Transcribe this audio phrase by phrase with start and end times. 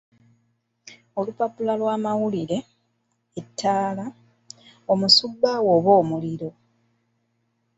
[1.19, 2.57] "Olupapula lw’amawulire,
[3.39, 4.05] ettaala,
[4.91, 6.49] omusubbaawa oba omuliro?"